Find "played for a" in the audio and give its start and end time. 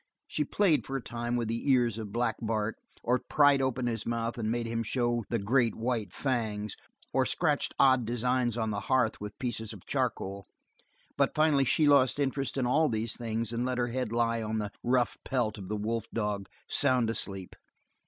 0.43-1.03